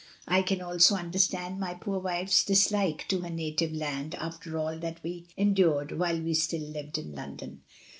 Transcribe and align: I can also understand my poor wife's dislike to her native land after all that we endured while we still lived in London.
I 0.27 0.41
can 0.41 0.61
also 0.61 0.95
understand 0.95 1.59
my 1.59 1.75
poor 1.75 1.99
wife's 1.99 2.43
dislike 2.43 3.07
to 3.09 3.19
her 3.19 3.29
native 3.29 3.71
land 3.71 4.15
after 4.15 4.57
all 4.57 4.79
that 4.79 4.97
we 5.03 5.27
endured 5.37 5.91
while 5.99 6.19
we 6.19 6.33
still 6.33 6.63
lived 6.67 6.97
in 6.97 7.13
London. 7.13 7.61